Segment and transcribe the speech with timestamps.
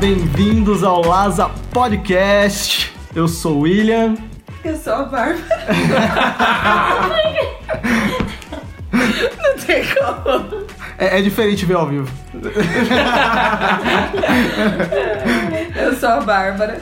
[0.00, 2.90] bem-vindos ao Laza Podcast.
[3.14, 4.16] Eu sou o William.
[4.64, 5.36] Eu sou a Bárbara.
[8.90, 10.64] Não tem como.
[10.96, 12.10] É, é diferente ver ao vivo.
[15.76, 16.80] Eu sou a Bárbara.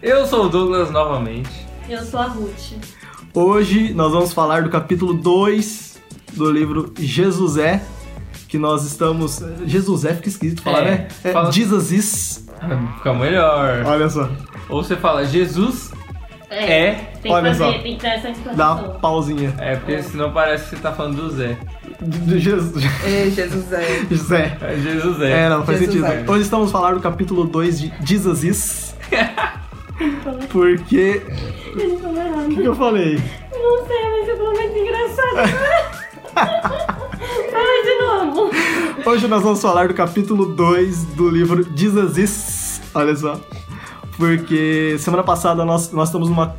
[0.00, 1.66] Eu sou o Douglas novamente.
[1.86, 2.78] Eu sou a Ruth.
[3.34, 6.00] Hoje nós vamos falar do capítulo 2
[6.32, 7.82] do livro Jesus é,
[8.48, 9.42] que nós estamos...
[9.66, 11.08] Jesus é, fica esquisito falar, É, né?
[11.22, 12.48] É fala- Jesus is.
[12.96, 13.84] Fica melhor.
[13.86, 14.28] Olha só,
[14.68, 15.92] Ou você fala Jesus
[16.50, 17.78] é, Tem que Olha fazer, só.
[17.82, 18.74] tem que dar essa dá explicação.
[18.84, 19.54] uma pausinha.
[19.58, 21.56] é porque senão parece que você tá falando do Zé.
[22.00, 22.84] De Jesus.
[23.04, 24.06] Ei, Jesus é.
[24.10, 24.56] José.
[24.62, 25.48] É Jesus É, é.
[25.50, 26.26] não, faz Jesus sentido.
[26.28, 26.30] é.
[26.32, 28.96] Hoje estamos falando do capítulo 2 de Jesus is.
[30.50, 31.22] Porque...
[31.76, 32.46] Ele falou errado.
[32.46, 33.14] O que, que eu falei?
[33.52, 36.07] Não sei, mas você falou muito engraçado.
[36.46, 38.50] Fala de novo.
[39.04, 42.80] Hoje nós vamos falar do capítulo 2 do livro Jesus.
[42.94, 43.40] Olha só.
[44.16, 46.56] Porque semana passada nós, nós estamos numa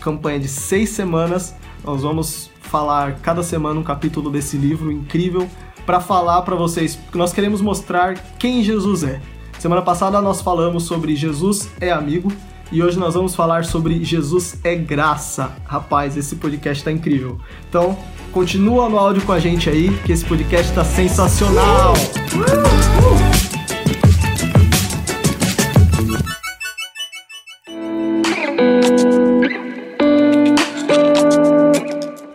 [0.00, 1.54] campanha de seis semanas.
[1.84, 5.48] Nós vamos falar cada semana um capítulo desse livro incrível
[5.90, 9.20] para falar para vocês, nós queremos mostrar quem Jesus é.
[9.58, 12.32] Semana passada nós falamos sobre Jesus é amigo
[12.70, 15.50] e hoje nós vamos falar sobre Jesus é graça.
[15.66, 17.38] Rapaz, esse podcast tá incrível.
[17.68, 17.98] Então,
[18.32, 21.94] continua no áudio com a gente aí, que esse podcast tá sensacional.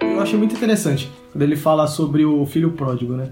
[0.01, 3.31] Eu achei muito interessante quando ele fala sobre o filho pródigo, né?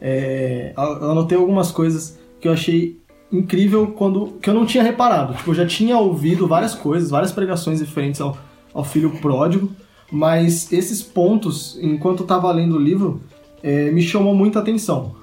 [0.00, 2.98] É, eu anotei algumas coisas que eu achei
[3.30, 5.34] incrível quando que eu não tinha reparado.
[5.34, 8.38] Tipo, eu já tinha ouvido várias coisas, várias pregações diferentes ao,
[8.72, 9.70] ao filho pródigo,
[10.10, 13.20] mas esses pontos, enquanto eu tava lendo o livro,
[13.62, 15.16] é, me chamou muita atenção.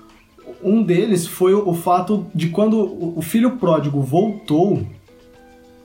[0.64, 4.86] Um deles foi o, o fato de quando o, o filho pródigo voltou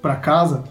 [0.01, 0.65] para casa,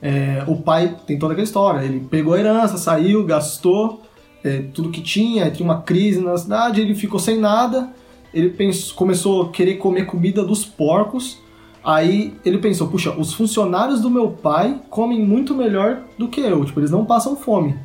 [0.00, 1.84] é, o pai tem toda aquela história.
[1.84, 4.02] Ele pegou a herança, saiu, gastou
[4.44, 7.90] é, tudo que tinha, tinha uma crise na cidade, ele ficou sem nada.
[8.32, 11.38] Ele pensou, começou a querer comer comida dos porcos.
[11.86, 16.64] Aí ele pensou, puxa, os funcionários do meu pai comem muito melhor do que eu,
[16.64, 17.76] tipo, eles não passam fome.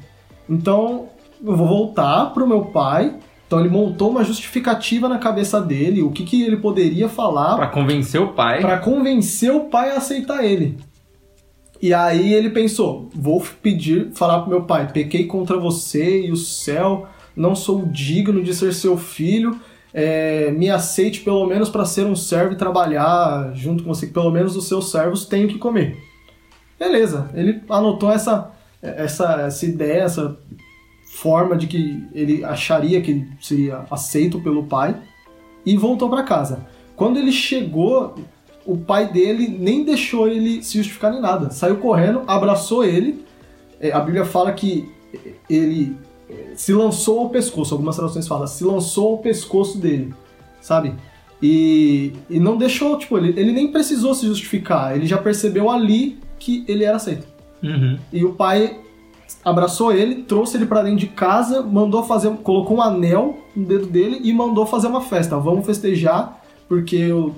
[0.49, 1.05] Então,
[1.39, 3.15] eu vou voltar pro meu pai.
[3.45, 7.67] Então ele montou uma justificativa na cabeça dele, o que, que ele poderia falar Pra
[7.67, 8.61] convencer o pai.
[8.61, 10.79] Pra convencer o pai a aceitar ele.
[11.79, 16.37] E aí ele pensou: vou pedir, falar pro meu pai, pequei contra você e o
[16.37, 19.59] céu, não sou digno de ser seu filho.
[19.93, 24.13] É, me aceite pelo menos para ser um servo e trabalhar junto com você, que
[24.13, 25.97] pelo menos os seus servos tenham que comer.
[26.79, 28.51] Beleza, ele anotou essa,
[28.81, 30.37] essa, essa ideia, essa
[31.05, 34.95] forma de que ele acharia que seria aceito pelo pai
[35.65, 36.65] e voltou para casa.
[36.95, 38.15] Quando ele chegou,
[38.65, 41.49] o pai dele nem deixou ele se justificar nem nada.
[41.49, 43.25] Saiu correndo, abraçou ele.
[43.79, 44.89] É, A Bíblia fala que
[45.49, 45.95] ele
[46.55, 47.73] se lançou ao pescoço.
[47.73, 50.13] Algumas traduções falam, se lançou ao pescoço dele,
[50.61, 50.93] sabe?
[51.41, 54.95] E, e não deixou, tipo, ele, ele nem precisou se justificar.
[54.95, 57.27] Ele já percebeu ali que ele era aceito.
[57.63, 57.97] Uhum.
[58.11, 58.79] E o pai
[59.43, 63.87] abraçou ele, trouxe ele pra dentro de casa, mandou fazer, colocou um anel no dedo
[63.87, 65.37] dele e mandou fazer uma festa.
[65.37, 67.33] Vamos festejar porque o,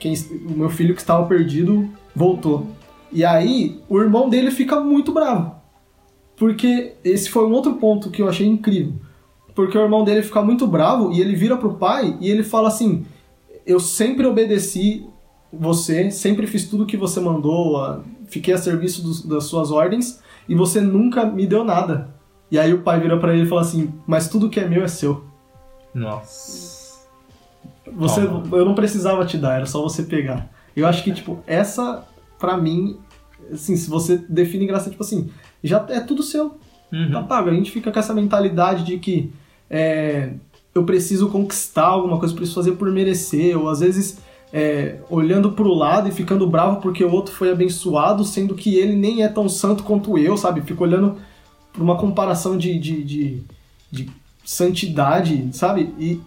[0.00, 0.14] quem,
[0.48, 2.66] o meu filho que estava perdido voltou.
[3.12, 5.54] E aí o irmão dele fica muito bravo.
[6.36, 8.94] Porque esse foi um outro ponto que eu achei incrível.
[9.54, 12.68] Porque o irmão dele fica muito bravo e ele vira pro pai e ele fala
[12.68, 13.04] assim:
[13.64, 15.06] Eu sempre obedeci
[15.52, 20.54] você, sempre fiz tudo que você mandou, fiquei a serviço dos- das suas ordens e
[20.54, 22.12] você nunca me deu nada.
[22.50, 24.82] E aí o pai vira pra ele e fala assim: Mas tudo que é meu
[24.82, 25.22] é seu.
[25.94, 26.74] Nossa.
[27.96, 28.56] Você, Toma.
[28.56, 30.50] eu não precisava te dar, era só você pegar.
[30.74, 32.04] Eu acho que, tipo, essa,
[32.38, 32.98] pra mim,
[33.52, 35.30] assim, se você define graça, tipo assim,
[35.66, 36.50] já é tudo seu.
[36.50, 37.26] Tá Uhum.
[37.26, 37.50] pago.
[37.50, 39.32] A gente fica com essa mentalidade de que
[39.68, 40.30] é,
[40.72, 44.18] eu preciso conquistar alguma coisa, preciso fazer por merecer, ou às vezes
[44.52, 48.94] é, olhando pro lado e ficando bravo porque o outro foi abençoado, sendo que ele
[48.94, 50.60] nem é tão santo quanto eu, sabe?
[50.60, 51.16] Fico olhando
[51.72, 53.42] pra uma comparação de, de, de,
[53.90, 54.10] de
[54.44, 55.92] santidade, sabe?
[55.98, 56.20] E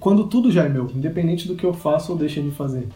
[0.00, 2.88] quando tudo já é meu, independente do que eu faço ou deixo de fazer.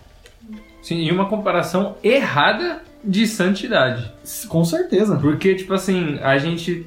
[0.83, 4.11] Sim, e uma comparação errada de santidade.
[4.49, 5.17] Com certeza.
[5.17, 6.87] Porque, tipo assim, a gente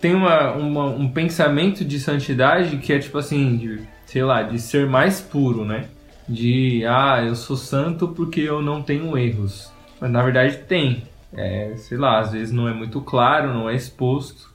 [0.00, 4.58] tem uma, uma- um pensamento de santidade que é, tipo assim, de, sei lá, de
[4.58, 5.86] ser mais puro, né?
[6.28, 9.72] De, ah, eu sou santo porque eu não tenho erros.
[10.00, 11.04] Mas na verdade tem.
[11.32, 14.54] É, sei lá, às vezes não é muito claro, não é exposto.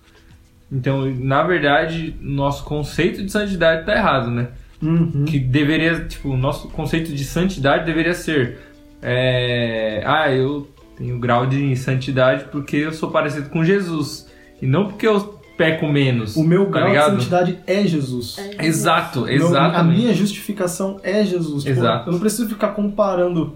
[0.72, 4.50] Então, na verdade, nosso conceito de santidade tá errado, né?
[4.82, 5.26] Uhum.
[5.26, 8.58] Que deveria, tipo, o nosso conceito de santidade deveria ser
[9.02, 10.68] é, ah, eu
[10.98, 14.28] tenho grau de santidade porque eu sou parecido com Jesus.
[14.62, 16.36] E não porque eu peco menos.
[16.36, 17.12] O meu tá grau de ligado?
[17.18, 18.38] santidade é Jesus.
[18.60, 19.76] Exato, O meu- exatamente.
[19.80, 21.64] a minha justificação é Jesus.
[21.64, 22.10] Tipo, Exato.
[22.10, 23.54] eu não preciso ficar comparando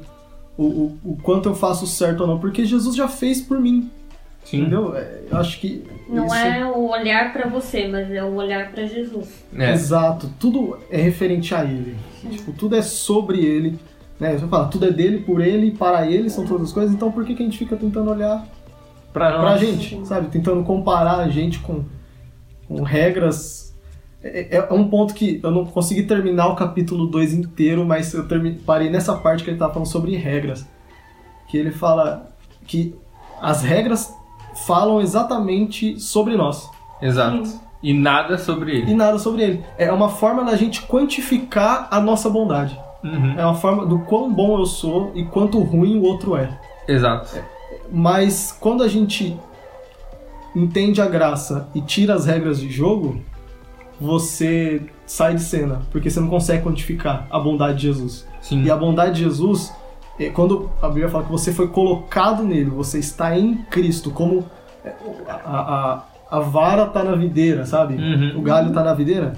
[0.57, 3.89] o, o, o quanto eu faço certo ou não, porque Jesus já fez por mim.
[4.44, 4.62] Sim.
[4.62, 4.95] Entendeu?
[4.95, 5.83] É, Eu acho que.
[6.07, 9.27] Não isso- é o olhar pra você, mas é o olhar pra Jesus.
[9.57, 9.71] É.
[9.74, 10.30] Exato.
[10.39, 11.95] Tudo é referente a ele.
[12.30, 13.80] Tipo, tudo é sobre ele.
[14.19, 14.38] Né?
[14.38, 16.94] Você fala, tudo é dele, por ele, para ele, são todas as coisas.
[16.95, 18.45] Então por que, que a gente fica tentando olhar
[19.13, 20.27] Pra pra gente, sabe?
[20.27, 21.83] Tentando comparar a gente com,
[22.67, 23.73] com regras.
[24.21, 28.13] É, é- é um ponto que eu não consegui terminar o capítulo 2 inteiro, mas
[28.13, 30.65] eu termi- parei nessa parte que ele tá falando sobre regras.
[31.47, 32.29] Que ele fala
[32.67, 32.94] que
[33.41, 34.13] as regras
[34.65, 36.69] falam exatamente sobre nós
[37.01, 37.44] Exato.
[37.83, 38.91] E nada sobre ele.
[38.91, 39.63] e nada sobre ele.
[39.77, 42.77] É uma forma da gente quantificar a nossa bondade.
[43.05, 43.35] Uhum.
[43.37, 46.49] É uma forma do quão bom eu sou e quanto ruim o outro é.
[46.87, 47.37] Exato.
[47.91, 49.37] Mas quando a gente
[50.55, 53.21] entende a graça e tira as regras de jogo,
[53.99, 58.27] você sai de cena, porque você não consegue quantificar a bondade de Jesus.
[58.41, 58.63] Sim.
[58.63, 59.73] E a bondade de Jesus,
[60.19, 64.45] é, quando a Bíblia fala que você foi colocado nele, você está em Cristo, como
[64.83, 64.93] é,
[65.27, 67.95] a, a, a vara está na videira, sabe?
[67.95, 68.39] Uhum.
[68.39, 69.33] O galho está na videira.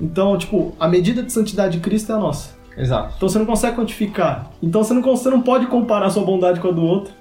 [0.00, 2.61] Então, tipo, a medida de santidade de Cristo é a nossa.
[2.76, 3.14] Exato.
[3.16, 4.50] Então você não consegue quantificar.
[4.62, 7.12] Então você não, você não pode comparar a sua bondade com a do outro,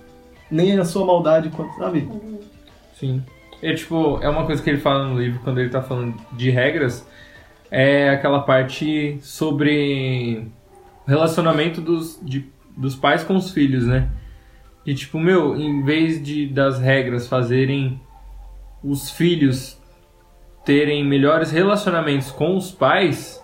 [0.49, 2.07] nem a sua maldade com a, sabe?
[2.93, 3.23] Sim.
[3.61, 6.49] É tipo, é uma coisa que ele fala no livro quando ele tá falando de
[6.49, 7.05] regras,
[7.69, 10.47] é aquela parte sobre
[11.05, 12.45] o relacionamento dos, de-
[12.75, 14.09] dos pais com os filhos, né?
[14.85, 17.99] E tipo, meu, em vez de das regras fazerem
[18.83, 19.79] os filhos
[20.65, 23.40] terem melhores relacionamentos com os pais,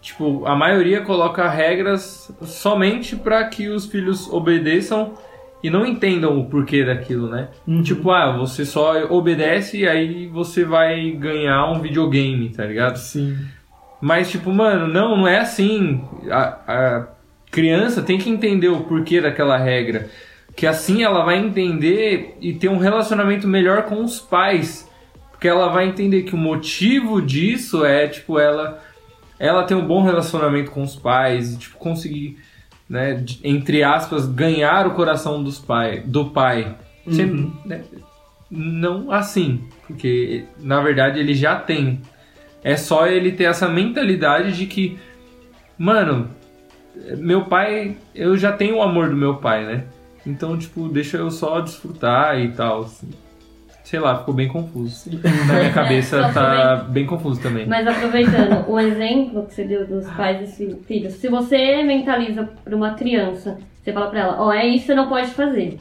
[0.00, 5.14] tipo, a maioria coloca regras somente para que os filhos obedeçam
[5.62, 7.48] e não entendam o porquê daquilo, né?
[7.66, 7.82] Uhum.
[7.82, 12.96] Tipo, ah, você só obedece e aí você vai ganhar um videogame, tá ligado?
[12.96, 13.36] Sim.
[14.00, 16.00] Mas, tipo, mano, não, não é assim.
[16.30, 17.08] A, a
[17.50, 20.08] criança tem que entender o porquê daquela regra.
[20.54, 24.88] Que assim ela vai entender e ter um relacionamento melhor com os pais.
[25.32, 28.80] Porque ela vai entender que o motivo disso é, tipo, ela
[29.38, 32.38] ela ter um bom relacionamento com os pais e, tipo, conseguir,
[32.88, 36.76] né, de- entre aspas, ganhar o coração dos pai, do pai.
[37.10, 37.52] Sempre, Uhum.
[37.64, 37.82] né,
[38.50, 42.00] não assim, porque na verdade ele já tem.
[42.62, 44.98] É só ele ter essa mentalidade de que,
[45.78, 46.28] mano,
[47.18, 49.84] meu pai, eu já tenho o amor do meu pai, né?
[50.26, 52.82] Então, tipo, deixa eu só desfrutar e tal.
[52.82, 53.08] assim.
[53.88, 55.08] Sei lá, ficou bem confuso.
[55.46, 57.66] Na minha cabeça tá bem confuso também.
[57.66, 62.46] Mas aproveitando o exemplo que você deu dos pais e fi- filhos, se você mentaliza
[62.62, 65.78] para uma criança, você fala para ela, ó, é isso que você não pode fazer.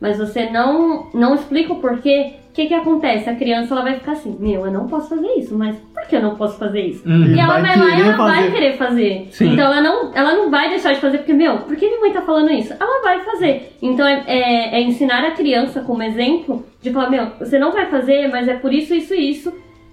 [0.00, 3.30] Mas você não não explica o porquê, o que que acontece?
[3.30, 6.16] A criança ela vai ficar assim, meu, eu não posso fazer isso, mas por que
[6.16, 7.08] eu não posso fazer isso?
[7.08, 7.26] Uhum.
[7.34, 8.52] E ela Vai vai, lá e ela vai fazer.
[8.52, 9.28] querer fazer.
[9.30, 9.52] Sim.
[9.52, 12.12] Então ela não, ela não vai deixar de fazer, porque, meu, por que minha mãe
[12.12, 12.74] tá falando isso?
[12.78, 13.76] Ela vai fazer.
[13.80, 17.86] Então é, é- é ensinar a criança como exemplo de falar, meu, você não vai
[17.86, 19.52] fazer, mas é por isso, isso e isso.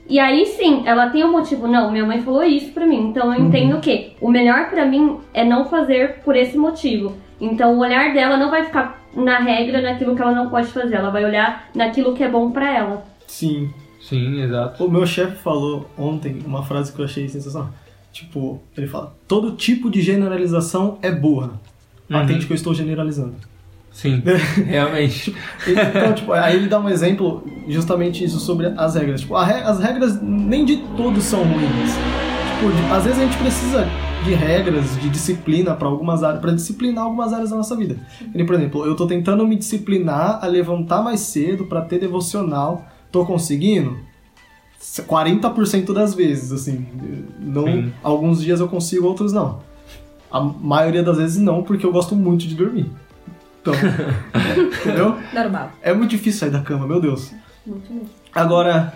[0.09, 1.67] E aí sim, ela tem um motivo.
[1.67, 3.09] Não, minha mãe falou isso pra mim.
[3.09, 7.13] Então eu entendo que o melhor pra mim é não fazer por esse motivo.
[7.41, 10.95] Então o olhar dela não vai ficar na regra, naquilo que ela não pode fazer.
[10.95, 13.05] Ela vai olhar naquilo que é bom pra ela.
[13.27, 13.69] Sim.
[14.01, 14.85] Sim, exato.
[14.85, 17.69] O meu chefe falou ontem uma frase que eu achei sensacional.
[18.13, 21.51] Tipo, ele fala: todo tipo de generalização é burra.
[22.09, 22.17] Uhum.
[22.17, 23.33] Atente que eu estou generalizando.
[23.91, 24.21] Sim,
[24.65, 25.35] realmente.
[25.67, 29.21] Então, tipo, aí ele dá um exemplo justamente isso sobre as regras.
[29.21, 31.91] Tipo, re- as regras nem de todos são ruins.
[32.53, 33.87] Tipo, de- às vezes a gente precisa
[34.27, 37.95] de regras, de disciplina para algumas áreas, para disciplinar algumas áreas da nossa vida.
[38.45, 42.85] Por exemplo, eu tô tentando me disciplinar a levantar mais cedo para ter devocional.
[43.09, 43.97] Tô conseguindo?
[44.81, 46.85] 40% das vezes, assim.
[47.39, 47.93] Não, Sim.
[48.03, 49.61] alguns dias eu consigo, outros não.
[50.29, 52.91] A maioria das vezes não, porque eu gosto muito de dormir.
[53.61, 53.73] Então,
[54.81, 55.17] entendeu?
[55.33, 55.71] Normal.
[55.81, 57.31] É muito difícil sair da cama, meu Deus.
[57.65, 58.09] Muito mesmo.
[58.35, 58.93] Agora,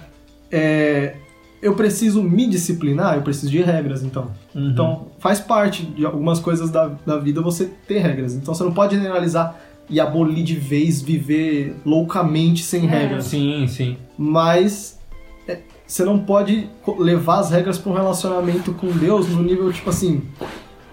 [0.51, 1.15] é,
[1.61, 4.31] eu preciso me disciplinar, eu preciso de regras, então.
[4.55, 4.69] Uhum.
[4.69, 8.33] Então, faz parte de algumas coisas da, da vida você ter regras.
[8.33, 9.55] Então, você não pode generalizar
[9.89, 12.89] e abolir de vez, viver loucamente sem É.
[12.89, 13.25] regras.
[13.25, 13.97] Sim, sim.
[14.17, 14.99] Mas
[15.47, 19.89] é, você não pode levar as regras para um relacionamento com Deus no nível, tipo
[19.89, 20.21] assim,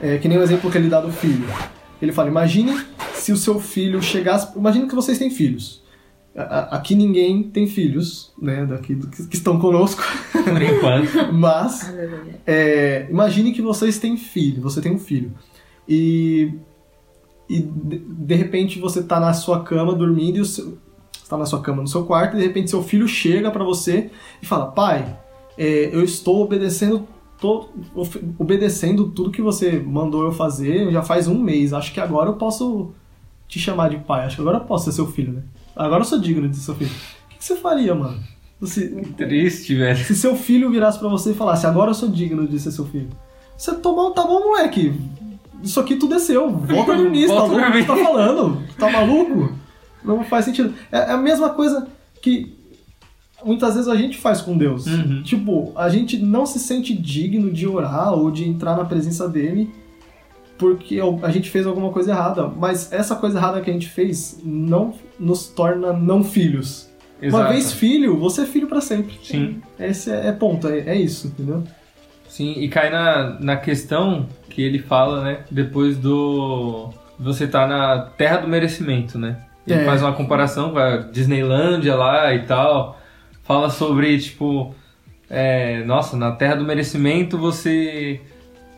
[0.01, 1.47] é, que nem o exemplo que ele dá do filho.
[2.03, 2.79] Ele fala, imagine
[3.15, 4.57] se o seu filho chegasse...
[4.57, 5.83] Imagine que vocês têm filhos.
[6.71, 8.95] Aqui ninguém tem filhos, né, daqui
[9.29, 10.01] que estão conosco,
[10.51, 11.33] Por enquanto.
[11.33, 11.93] mas
[12.47, 15.33] é, imagine que vocês têm filho, você tem um filho.
[15.89, 16.53] E
[17.49, 20.77] e de, de repente você tá na sua cama dormindo e o seu,
[21.13, 23.65] você tá na sua cama no seu quarto e de repente seu filho chega pra
[23.65, 24.11] você
[24.43, 25.19] e fala: "Pai,
[25.57, 27.07] é, eu estou obedecendo
[27.41, 27.69] tô
[28.39, 31.73] obedecendo tudo que você mandou eu fazer já faz um mês.
[31.73, 32.91] Acho que agora eu posso
[33.47, 34.27] te chamar de pai.
[34.27, 35.43] Acho que agora eu posso ser seu filho, né?
[35.75, 36.91] Agora eu sou digno de ser seu filho.
[36.91, 38.23] O que que você faria, mano?
[38.63, 40.05] Se, Triste, velho.
[40.05, 42.85] se seu filho virasse pra você e falasse, agora eu sou digno de ser seu
[42.85, 43.09] filho.
[43.57, 44.95] Você tomou, tá bom, moleque.
[45.63, 46.51] Isso aqui tudo é seu.
[46.51, 47.69] Volta dormir, você tá louco?
[47.69, 48.63] O que tá falando?
[48.79, 49.53] Tá maluco?
[50.05, 50.75] Não faz sentido.
[50.91, 51.89] É é a mesma coisa
[52.21, 52.57] que
[53.45, 54.87] muitas vezes a gente faz com Deus.
[54.87, 55.23] Uhum.
[55.23, 59.71] Tipo, a gente não se sente digno de orar ou de entrar na presença dele
[60.57, 62.49] porque a gente fez alguma coisa errada.
[62.49, 66.89] Mas essa coisa errada que a gente fez não nos torna não filhos.
[67.21, 67.53] Uma Exato.
[67.53, 69.19] vez filho, você é filho pra sempre.
[69.23, 69.61] Sim.
[69.79, 71.65] Esse é, é ponto, é, é isso, entendeu?
[72.29, 75.39] Sim, e cai na, na questão que ele fala, né?
[75.51, 76.91] Depois do.
[77.19, 79.39] Você tá na terra do merecimento, né?
[79.67, 79.85] Ele É.
[79.85, 82.99] faz uma comparação com a Disneylândia lá e tal.
[83.43, 84.75] Fala sobre, tipo.
[85.29, 88.21] é, nossa, na terra do merecimento você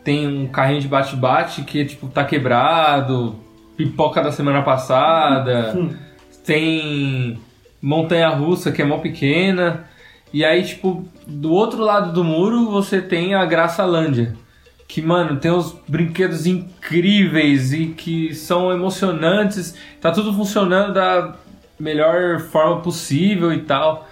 [0.03, 3.35] tem um carrinho de bate-bate que, tipo, tá quebrado,
[3.77, 5.89] pipoca da semana passada, Hum.
[6.43, 7.39] tem
[7.81, 9.85] montanha russa que é mó pequena.
[10.33, 14.33] E aí, tipo, do outro lado do muro você tem a Graçalândia.
[14.87, 19.75] Que, mano, tem uns brinquedos incríveis e que são emocionantes.
[19.99, 21.35] Tá tudo funcionando da
[21.79, 24.07] melhor forma possível e tal.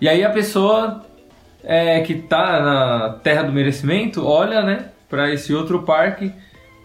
[0.00, 1.04] E aí a pessoa
[1.62, 6.32] é, que tá na terra do merecimento olha, né, pra esse outro parque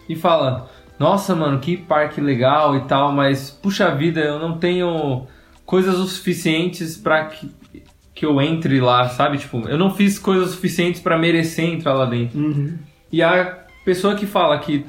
[0.08, 0.68] e fala:
[0.98, 5.26] Nossa, mano, que parque legal e tal, mas puxa vida, eu não tenho
[5.68, 7.52] coisas o suficientes pra que,
[8.14, 9.36] que eu entre lá, sabe?
[9.36, 12.38] Tipo, eu não fiz coisas suficientes pra merecer entrar lá dentro.
[12.38, 12.78] Uhum.
[13.12, 14.86] E a pessoa que fala que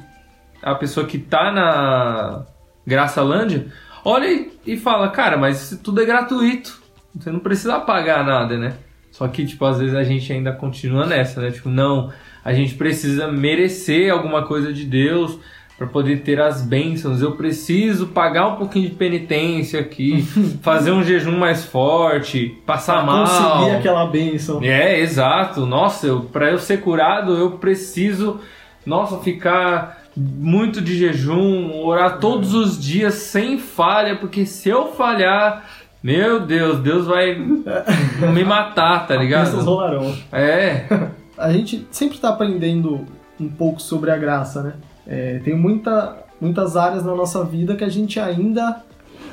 [0.62, 2.46] a pessoa que tá na
[2.86, 3.66] Graçalândia
[4.02, 6.80] olha e, e fala, cara, mas isso tudo é gratuito.
[7.14, 8.72] Você não precisa pagar nada, né?
[9.10, 11.50] Só que, tipo, às vezes a gente ainda continua nessa, né?
[11.50, 12.10] Tipo, não,
[12.42, 15.38] a gente precisa merecer alguma coisa de Deus
[15.80, 17.22] para poder ter as bênçãos.
[17.22, 20.20] Eu preciso pagar um pouquinho de penitência aqui,
[20.60, 23.24] fazer um jejum mais forte, passar mal.
[23.24, 24.62] Conseguir aquela bênção.
[24.62, 25.64] É, exato.
[25.64, 28.40] Nossa, pra eu ser curado, eu preciso,
[28.84, 35.64] nossa, ficar muito de jejum, orar todos os dias sem falha, porque se eu falhar,
[36.02, 37.36] meu Deus, Deus vai
[38.34, 39.20] me matar, tá Bênçãos
[39.54, 39.64] ligado?
[39.64, 40.14] rolarão.
[40.30, 40.84] É,
[41.38, 43.06] A gente sempre está aprendendo
[43.40, 44.74] um pouco sobre a graça, né?
[45.06, 48.82] É, tem muita, muitas áreas na nossa vida que a gente ainda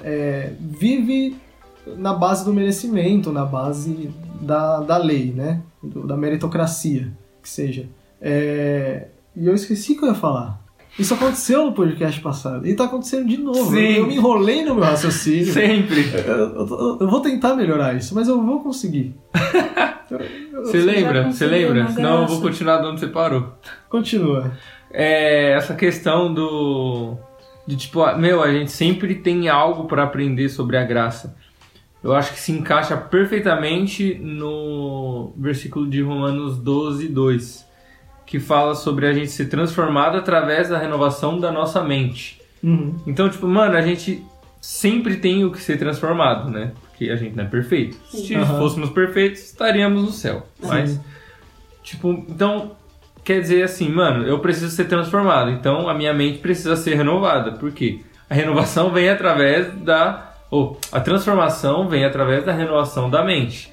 [0.03, 1.35] é, vive
[1.97, 4.09] na base do merecimento, na base
[4.41, 5.61] da, da lei, né?
[5.81, 7.85] Do- da meritocracia, que seja.
[8.21, 10.59] É, e eu esqueci o que eu ia falar.
[10.97, 12.67] Isso aconteceu no podcast passado.
[12.67, 13.69] E tá acontecendo de novo.
[13.69, 13.77] Sim.
[13.77, 15.53] Eu, eu me enrolei no meu raciocínio.
[15.53, 16.03] sempre.
[16.25, 16.35] Eu,
[16.67, 19.15] eu- eu vou tentar melhorar isso, mas eu vou conseguir.
[20.63, 21.31] Você lembra?
[21.31, 21.87] Você lembra?
[21.91, 23.53] Senão eu vou continuar de onde você parou.
[23.89, 24.51] Continua.
[24.91, 27.17] É, essa questão do
[27.67, 31.35] de tipo, meu, a gente sempre tem algo para aprender sobre a graça.
[32.01, 37.67] Eu acho que se encaixa perfeitamente no versículo de Romanos 12, 2,
[38.25, 42.39] que fala sobre a gente ser transformado através da renovação da nossa mente.
[42.63, 42.95] Uhum.
[43.05, 44.23] Então, tipo, mano, a gente
[44.61, 46.71] sempre tem o que ser transformado, né?
[46.81, 47.97] Porque a gente não é perfeito.
[48.09, 48.59] Se Aham.
[48.59, 50.47] fôssemos perfeitos, estaríamos no céu.
[50.63, 50.99] Mas,
[51.83, 52.71] tipo, então,
[53.27, 55.51] quer dizer assim, mano, eu preciso ser transformado.
[55.51, 57.51] Então, a minha mente precisa ser renovada.
[57.51, 57.99] Por quê?
[58.29, 60.31] A renovação vem através da.
[60.49, 63.69] Ou, a transformação vem através da renovação da mente.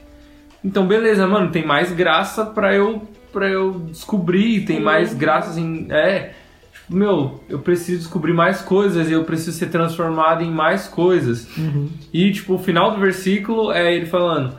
[0.65, 5.87] Então, beleza, mano, tem mais graça pra eu, pra eu descobrir, tem mais graça em.
[5.89, 6.33] É.
[6.73, 11.47] tipo, Meu, eu preciso descobrir mais coisas e eu preciso ser transformado em mais coisas.
[11.57, 11.89] Uhum.
[12.13, 14.57] E, tipo, o final do versículo é ele falando: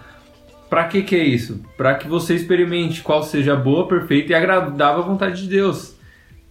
[0.70, 1.62] Pra que que é isso?
[1.78, 5.96] Pra que você experimente qual seja a boa, perfeita e agradável vontade de Deus.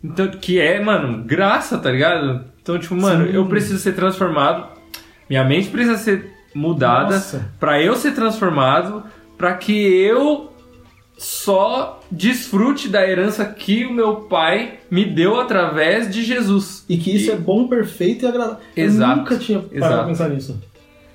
[0.03, 2.45] Então, que é, mano, graça, tá ligado?
[2.63, 3.35] Então, tipo, mano, Sim.
[3.35, 4.69] eu preciso ser transformado,
[5.29, 7.23] minha mente precisa ser mudada
[7.59, 9.03] pra eu ser transformado,
[9.37, 10.53] pra que eu
[11.17, 16.85] só desfrute da herança que o meu pai me deu através de Jesus.
[16.89, 18.59] E que isso é bom, perfeito e agradável.
[18.77, 19.13] Exato.
[19.13, 20.09] Eu nunca tinha parado Exato.
[20.09, 20.61] pensar nisso.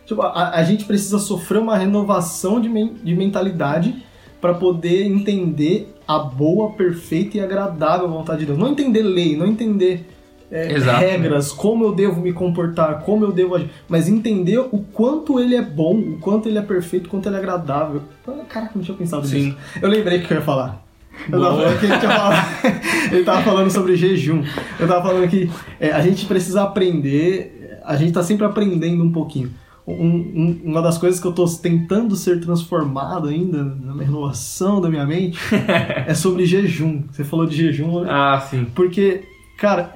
[0.10, 3.96] Tipo, a, a gente precisa sofrer uma renovação de, men- de mentalidade
[4.42, 8.58] para poder entender a boa, perfeita e agradável vontade de Deus.
[8.58, 10.10] Não entender lei, não entender
[10.52, 10.66] é,
[10.98, 15.56] regras, como eu devo me comportar, como eu devo agir, mas entender o quanto ele
[15.56, 18.02] é bom, o quanto ele é perfeito, o quanto ele é agradável.
[18.50, 19.44] Caraca, não tinha pensado Sim.
[19.44, 19.58] nisso.
[19.80, 20.84] Eu lembrei que eu ia falar.
[21.32, 22.48] Eu tava falando que ele, tinha falado-
[23.14, 24.44] ele tava falando sobre jejum.
[24.80, 29.12] Eu tava falando que é, a gente precisa aprender, a gente tá sempre aprendendo um
[29.12, 29.52] pouquinho.
[29.94, 34.90] Um- um- uma das coisas que eu tô tentando ser transformado ainda na renovação da
[34.90, 35.40] minha mente
[36.08, 37.04] é sobre jejum.
[37.12, 38.08] Você falou de jejum, né?
[38.12, 38.66] Ah, sim.
[38.76, 39.24] Porque,
[39.58, 39.94] cara,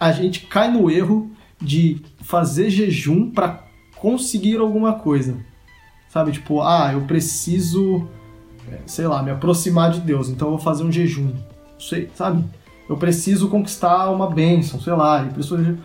[0.00, 3.64] a gente cai no erro de fazer jejum pra
[3.96, 5.36] conseguir alguma coisa.
[6.08, 6.32] Sabe?
[6.32, 8.06] Tipo, ah, eu preciso,
[8.86, 11.26] sei lá, me aproximar de Deus, então eu vou fazer um jejum.
[11.26, 12.42] Não sei, sabe?
[12.88, 15.22] Eu preciso conquistar uma bênção, sei lá.
[15.24, 15.78] eu preciso-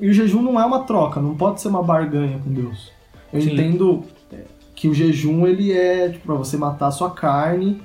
[0.00, 2.90] E o jejum não é uma troca, não pode ser uma barganha com Deus.
[3.32, 3.52] Eu Sim.
[3.52, 4.38] entendo eh,
[4.74, 7.80] que o jejum ele é tipo, para você matar a sua carne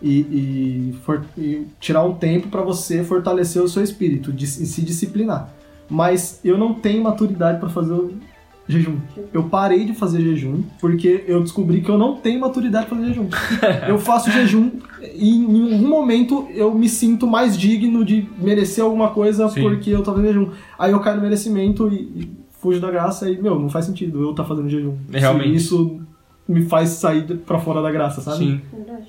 [0.00, 0.18] e,
[0.90, 5.50] e for- e tirar um tempo para você fortalecer o seu espírito e se disciplinar.
[5.88, 7.92] Mas eu não tenho maturidade para fazer
[8.68, 8.96] jejum.
[9.32, 13.08] Eu parei de fazer jejum porque eu descobri que eu não tenho maturidade para fazer
[13.08, 13.28] jejum.
[13.88, 14.70] eu faço jejum
[15.14, 19.62] e em algum momento eu me sinto mais digno de merecer alguma coisa Sim.
[19.62, 20.50] porque eu tô fazendo jejum.
[20.78, 24.22] Aí eu caio no merecimento e, e fujo da graça e, meu, não faz sentido
[24.22, 24.96] eu estar fazendo jejum.
[25.10, 25.56] Realmente.
[25.56, 26.00] Isso
[26.46, 28.38] me faz sair pra fora da graça, sabe?
[28.38, 28.60] Sim.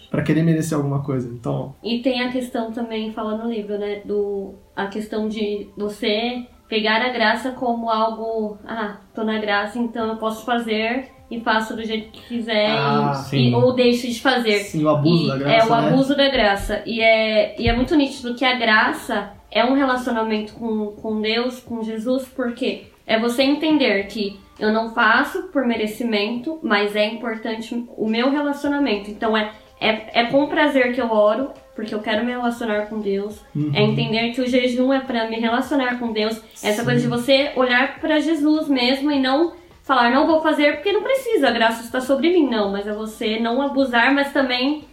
[0.10, 1.30] Pra querer merecer alguma coisa.
[1.30, 4.02] Então, E tem a questão também, fala no livro, né?
[4.06, 8.58] Do, a questão de você pegar a graça como algo.
[8.68, 13.14] Ah, tô na graça, então eu posso fazer e faço do jeito que quiser Ah,
[13.32, 14.58] e- e- ou deixo de fazer.
[14.62, 15.56] sim, o abuso E da graça.
[15.56, 15.88] É o né?
[15.88, 16.82] abuso da graça.
[16.88, 21.60] E é, e é muito nítido que a graça é um relacionamento com, com Deus,
[21.60, 27.86] com Jesus, porque é você entender que eu não faço por merecimento, mas é importante
[27.96, 29.12] o meu relacionamento.
[29.12, 33.00] Então é, é, é com prazer que eu oro, porque eu quero me relacionar com
[33.00, 33.40] Deus.
[33.56, 33.72] Uhum.
[33.74, 36.40] É entender que o jejum é pra me relacionar com Deus.
[36.64, 36.86] Essa Sim.
[36.86, 39.54] coisa de você olhar pra Jesus mesmo e não
[39.84, 42.50] falar, não vou fazer porque não precisa, a graça está sobre mim.
[42.50, 44.86] Não, mas é você não abusar, mas também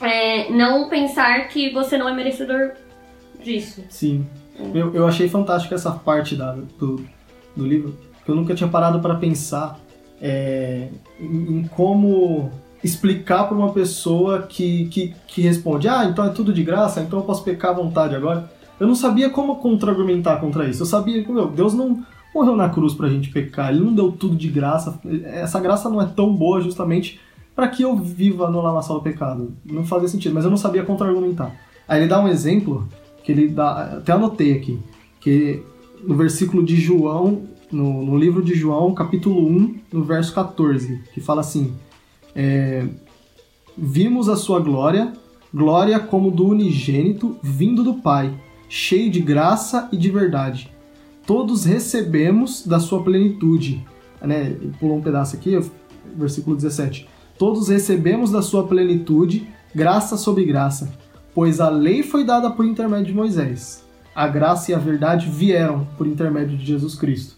[0.00, 2.72] é, não pensar que você não é merecedor
[3.42, 3.84] disso.
[3.88, 4.26] Sim.
[4.74, 7.04] Eu, eu achei fantástico essa parte da, do,
[7.54, 9.78] do livro, que eu nunca tinha parado para pensar
[10.20, 10.88] é,
[11.20, 12.50] em, em como
[12.82, 17.18] explicar para uma pessoa que, que, que responde, ah, então é tudo de graça, então
[17.18, 18.50] eu posso pecar à vontade agora.
[18.78, 20.82] Eu não sabia como contra-argumentar contra isso.
[20.82, 24.12] Eu sabia que, meu, Deus não morreu na cruz pra gente pecar, Ele não deu
[24.12, 25.00] tudo de graça.
[25.24, 27.20] Essa graça não é tão boa justamente
[27.56, 29.52] para que eu viva no lamaçal do pecado.
[29.64, 31.52] Não fazia sentido, mas eu não sabia contra-argumentar.
[31.88, 32.88] Aí ele dá um exemplo
[33.24, 34.78] que ele dá, até anotei aqui,
[35.20, 35.62] que
[36.04, 41.20] no versículo de João, no, no livro de João, capítulo 1, no verso 14, que
[41.20, 41.74] fala assim:
[42.38, 42.86] é,
[43.76, 45.12] Vimos a sua glória,
[45.52, 48.32] glória como do unigênito, vindo do Pai,
[48.68, 50.72] cheio de graça e de verdade.
[51.26, 53.84] Todos recebemos da sua plenitude.
[54.22, 54.56] Né?
[54.80, 55.58] Pulou um pedaço aqui,
[56.16, 57.08] versículo 17.
[57.38, 60.92] Todos recebemos da sua plenitude, graça sobre graça
[61.38, 63.84] pois a lei foi dada por intermédio de Moisés.
[64.12, 67.36] A graça e a verdade vieram por intermédio de Jesus Cristo.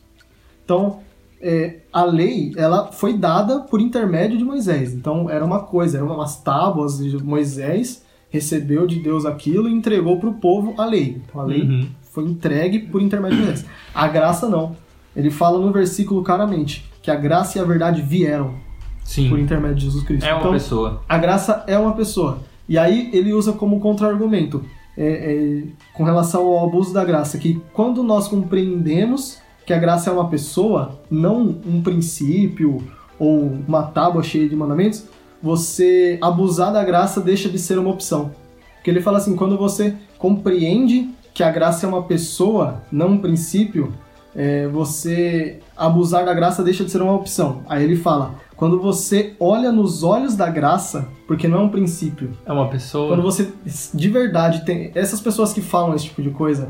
[0.65, 1.01] Então,
[1.41, 4.93] é, a lei ela foi dada por intermédio de Moisés.
[4.95, 10.19] Então, era uma coisa, eram umas tábuas de Moisés recebeu de Deus aquilo e entregou
[10.19, 11.21] para o povo a lei.
[11.27, 11.89] Então, a lei Uhum.
[12.03, 13.67] foi entregue por intermédio de Moisés.
[13.93, 14.77] A graça não.
[15.17, 18.55] Ele fala no versículo claramente que a graça e a verdade vieram
[19.03, 19.29] Sim.
[19.29, 20.25] por intermédio de Jesus Cristo.
[20.25, 21.03] É uma então, pessoa.
[21.09, 22.39] a graça é uma pessoa.
[22.69, 24.65] E aí ele usa como contra-argumento
[24.97, 25.63] é, é,
[25.95, 29.39] com relação ao abuso da graça, que quando nós compreendemos
[29.71, 32.83] que a graça é uma pessoa, não um princípio
[33.17, 35.05] ou uma tábua cheia de mandamentos,
[35.41, 38.33] você abusar da graça deixa de ser uma opção.
[38.75, 43.19] Porque ele fala assim, quando você compreende que a graça é uma pessoa, não um
[43.19, 43.93] princípio,
[44.35, 47.63] é, você abusar da graça deixa de ser uma opção.
[47.69, 52.33] Aí ele fala, quando você olha nos olhos da graça, porque não é um princípio,
[52.45, 53.07] É uma pessoa.
[53.07, 53.53] quando você
[53.95, 56.69] de verdade tem essas pessoas que falam esse tipo de coisa,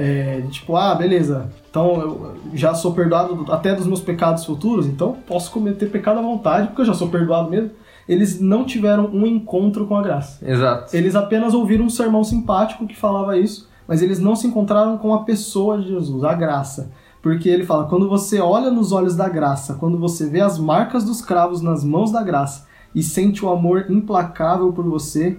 [0.00, 5.16] é, tipo, ah, beleza, então eu já sou perdoado até dos meus pecados futuros, então
[5.26, 7.72] posso cometer pecado à vontade, porque eu já sou perdoado mesmo.
[8.08, 10.38] Eles não tiveram um encontro com a graça.
[10.48, 10.96] Exato.
[10.96, 15.12] Eles apenas ouviram um sermão simpático que falava isso, mas eles não se encontraram com
[15.12, 16.92] a pessoa de Jesus, a graça.
[17.20, 21.02] Porque ele fala: quando você olha nos olhos da graça, quando você vê as marcas
[21.02, 25.38] dos cravos nas mãos da graça e sente o amor implacável por você,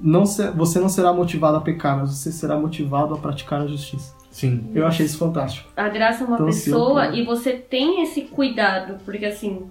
[0.00, 3.66] não se- você não será motivado a pecar, mas você será motivado a praticar a
[3.66, 4.14] justiça.
[4.30, 4.70] Sim.
[4.74, 5.68] Eu achei isso fantástico.
[5.76, 9.70] A graça é uma Então, eu pessoa for- e você tem esse cuidado, porque assim,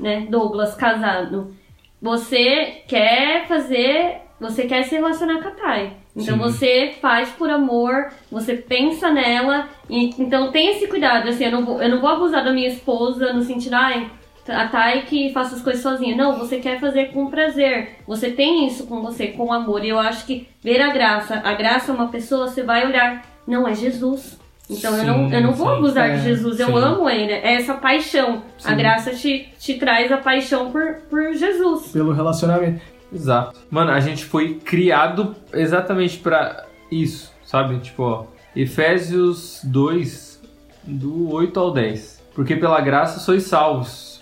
[0.00, 1.54] né, Douglas casado,
[2.00, 5.92] você quer fazer, você quer se relacionar com a Thay.
[6.14, 6.40] Então Sim.
[6.40, 11.66] você faz por amor, você pensa nela, e então tem esse cuidado, assim, eu não
[11.66, 14.10] vou, eu não vou abusar da minha esposa no sentido, ai,
[14.46, 16.16] Thay que faça as coisas sozinha.
[16.16, 17.96] Não, você quer fazer com prazer.
[18.06, 19.84] Você tem isso com você, com amor.
[19.84, 23.24] E eu acho que ver a graça, a graça é uma pessoa, você vai olhar,
[23.46, 24.38] não, é Jesus.
[24.68, 25.76] Então eu não, Sim, eu não vou sim.
[25.76, 26.74] abusar É, de Jesus, eu sim.
[26.76, 27.32] amo ele.
[27.32, 28.42] É essa paixão.
[28.64, 28.76] A Sim.
[28.76, 31.92] graça te, te traz a paixão por, por Jesus.
[31.92, 32.80] Pelo relacionamento.
[33.12, 33.60] Exato.
[33.70, 37.78] Mano, a gente foi criado exatamente pra isso, sabe?
[37.78, 38.24] Tipo, ó,
[38.56, 40.42] Efésios 2,
[40.84, 42.22] do 8 ao 10.
[42.34, 44.15] Porque pela graça sois salvos,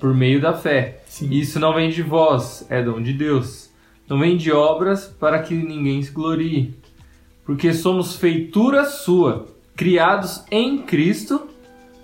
[0.00, 1.00] por meio da fé.
[1.06, 1.28] Sim.
[1.30, 3.70] Isso não vem de vós, é dom de Deus.
[4.08, 6.74] Não vem de obras para que ninguém se glorie.
[7.44, 11.46] Porque somos feitura sua, criados em Cristo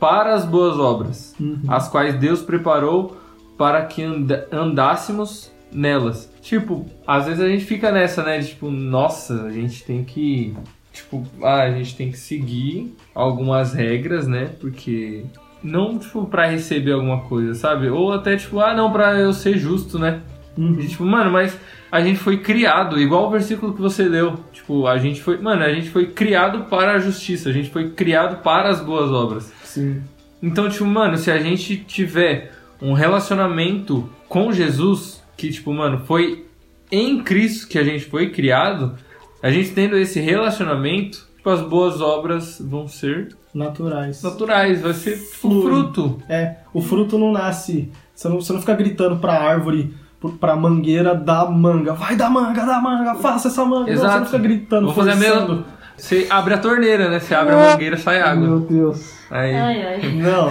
[0.01, 1.61] para as boas obras, Uhum.
[1.69, 3.17] as quais Deus preparou
[3.57, 6.29] para que anda- andássemos nelas.
[6.41, 8.39] Tipo, às vezes a gente fica nessa, né?
[8.39, 10.55] de, Tipo, nossa, a gente tem que.
[10.93, 14.51] Tipo, ah, a gente tem que seguir algumas regras, né?
[14.61, 15.25] Porque.
[15.63, 17.89] Não, tipo, pra receber alguma coisa, sabe?
[17.89, 20.21] Ou até, tipo, ah, não, pra eu ser justo, né?
[20.57, 20.79] Uhum.
[20.81, 21.59] E, tipo, mano, mas
[21.91, 24.39] a gente foi criado, igual o versículo que você leu.
[24.53, 25.39] Tipo, a gente foi.
[25.39, 29.11] Mano, a gente foi criado para a justiça, a gente foi criado para as boas
[29.11, 29.53] obras.
[29.63, 30.03] Sim.
[30.43, 36.47] Então, tipo, mano, se a gente tiver um relacionamento com Jesus, que, tipo, mano, foi
[36.91, 38.97] em Cristo que a gente foi criado,
[39.43, 44.23] a gente tendo esse relacionamento, tipo, as boas obras vão ser Naturais.
[44.23, 45.63] naturais, vai ser Flui.
[45.63, 46.23] fruto.
[46.29, 47.91] É, o fruto não nasce.
[48.15, 49.93] Você não, você não fica gritando pra árvore,
[50.39, 51.95] pra mangueira da manga.
[51.95, 53.91] Vai dar manga, dá manga, faça essa manga.
[53.91, 54.19] Não, você Exato.
[54.21, 55.65] não fica gritando, Vou fazer mesma.
[55.97, 57.19] Você abre a torneira, né?
[57.19, 58.47] Você abre a mangueira, sai água.
[58.47, 59.13] Meu Deus.
[59.31, 59.55] Aí.
[59.55, 60.13] Ai, ai.
[60.13, 60.49] Não,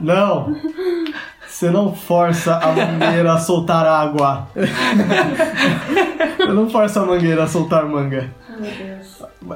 [0.00, 0.56] não.
[1.46, 4.48] Você não força a mangueira a soltar água.
[6.36, 8.30] Você não força a mangueira a soltar manga.
[8.48, 8.97] Ai, meu Deus.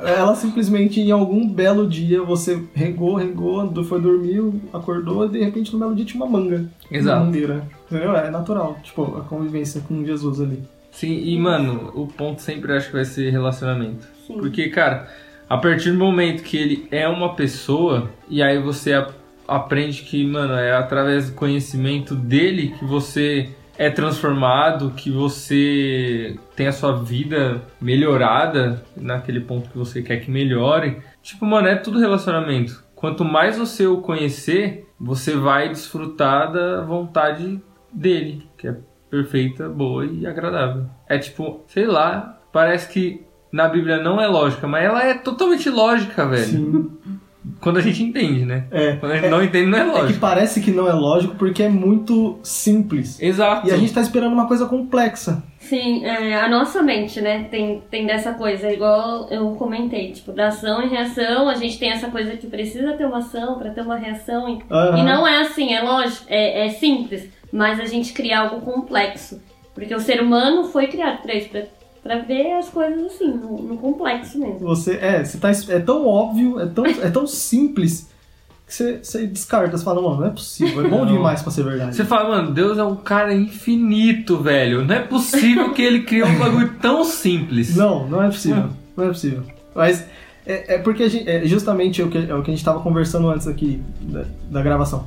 [0.04, 5.72] Ela simplesmente, em algum belo dia, você regou, regou, foi dormir, acordou e de repente
[5.72, 6.66] no belo dia tinha uma manga.
[6.90, 7.16] Exato.
[7.16, 7.68] Uma mangueira.
[7.90, 8.16] Entendeu?
[8.16, 8.78] É natural.
[8.82, 10.62] Tipo, a convivência com Jesus ali.
[10.90, 14.06] Sim, e mano, o ponto sempre acho que vai ser relacionamento.
[14.26, 14.34] Sim.
[14.34, 15.08] Porque, cara,
[15.48, 18.92] a partir do momento que ele é uma pessoa, e aí você
[19.48, 26.66] aprende que, mano, é através do conhecimento dele que você é transformado, que você tem
[26.66, 30.98] a sua vida melhorada naquele ponto que você quer que melhore.
[31.22, 32.84] Tipo, mano, é tudo relacionamento.
[32.94, 37.60] Quanto mais você o conhecer, você vai desfrutar da vontade
[37.92, 38.76] dele, que é
[39.10, 40.86] perfeita, boa e agradável.
[41.08, 45.68] É tipo, sei lá, parece que na Bíblia não é lógica, mas ela é totalmente
[45.68, 46.44] lógica, velho.
[46.44, 46.90] Sim.
[47.62, 48.64] Quando a gente entende, né?
[48.70, 48.96] É.
[48.96, 50.20] Quando a gente não entende, não é É que lógico.
[50.20, 53.20] parece que não é lógico porque é muito simples.
[53.22, 53.68] Exato.
[53.68, 55.42] E a gente tá esperando uma coisa complexa.
[55.60, 60.48] Sim, é, a nossa mente, né, tem, tem dessa coisa, igual eu comentei, tipo, da
[60.48, 63.80] ação e reação, a gente tem essa coisa que precisa ter uma ação pra ter
[63.82, 64.98] uma reação, e, Aham.
[64.98, 69.40] e não é assim, é lógico, é, é simples, mas a gente cria algo complexo,
[69.72, 71.48] porque o ser humano foi criado pra isso,
[72.02, 74.60] pra, ver as coisas assim, no, no complexo mesmo.
[74.60, 78.10] Você, é, você tá, é tão óbvio, é tão, é tão simples
[78.66, 79.76] que você, você descarta.
[79.76, 81.12] Você fala, não, não é possível, é bom Não.
[81.12, 81.94] demais pra ser verdade.
[81.94, 84.84] Você fala, mano, Deus é um cara infinito, velho.
[84.84, 87.76] Não é possível que ele criou um bagulho tão simples.
[87.76, 88.70] Não, não é possível.
[88.96, 89.42] Não é possível.
[89.74, 90.06] Mas
[90.46, 92.80] é, é porque a gente, é justamente o que, é o que a gente tava
[92.80, 95.06] conversando antes aqui da, da gravação.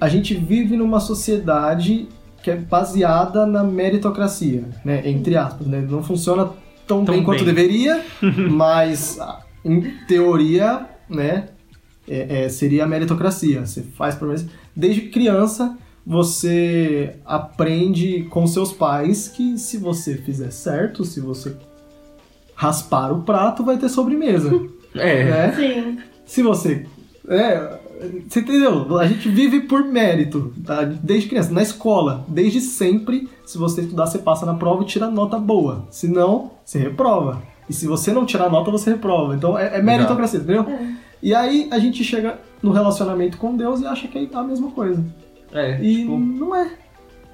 [0.00, 2.08] A gente vive numa sociedade
[2.42, 5.02] que é baseada na meritocracia, né?
[5.08, 5.84] Entre aspas, né?
[5.88, 6.46] Não funciona
[6.86, 7.54] tão, Tão bem quanto bem.
[7.54, 8.04] deveria,
[8.50, 11.48] mas ah, em teoria, né?
[12.08, 13.64] é- é, seria a meritocracia.
[13.64, 14.46] Você faz promessa.
[14.74, 15.76] Desde criança,
[16.06, 21.54] você aprende com seus pais que se você fizer certo, se você
[22.54, 24.50] raspar o prato, vai ter sobremesa.
[24.94, 25.24] É.
[25.24, 25.52] né?
[25.56, 26.84] Sim, Se você.
[27.28, 27.78] É,
[28.28, 28.98] você entendeu?
[28.98, 30.82] A gente vive por mérito, tá?
[30.84, 31.52] desde criança.
[31.52, 35.86] Na escola, desde sempre, se você estudar, você passa na prova e tira nota boa.
[35.90, 37.42] Se não, você reprova.
[37.68, 39.34] E se você não tirar nota, você reprova.
[39.34, 40.62] Então é, é meritocracia, entendeu?
[40.68, 40.94] É.
[41.22, 44.70] E aí a gente chega no relacionamento com Deus e acha que é a mesma
[44.70, 45.04] coisa.
[45.52, 46.70] É, E tipo, não é.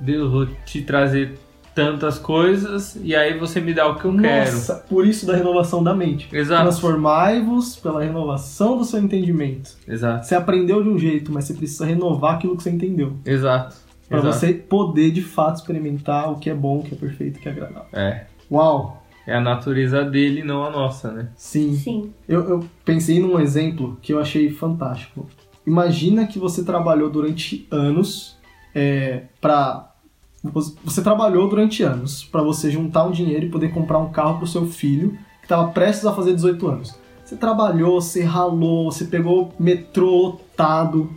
[0.00, 1.38] Deus, vou te trazer
[1.76, 4.50] tantas coisas e aí você me dá o que eu quero.
[4.50, 6.26] Nossa, por isso da renovação da mente.
[6.32, 6.62] Exato.
[6.62, 9.76] Transformai-vos pela renovação do seu entendimento.
[9.86, 10.24] Exato.
[10.24, 13.18] Você aprendeu de um jeito, mas você precisa renovar aquilo que você entendeu.
[13.26, 13.76] Exato.
[14.08, 14.34] Pra Exato.
[14.34, 17.48] você poder de fato experimentar o que é bom, o que é perfeito, o que
[17.48, 17.88] é agradável.
[17.92, 18.24] É.
[18.50, 19.04] Uau!
[19.26, 21.28] É a natureza dele, não a nossa, né?
[21.36, 21.74] Sim.
[21.74, 25.28] sim, Eu, eu pensei num exemplo que eu achei fantástico.
[25.66, 28.38] Imagina que você trabalhou durante anos
[28.74, 29.92] é, para
[30.52, 34.46] você trabalhou durante anos para você juntar um dinheiro e poder comprar um carro pro
[34.46, 36.94] seu filho que estava prestes a fazer 18 anos.
[37.24, 41.10] Você trabalhou, você ralou, você pegou metrô lotado.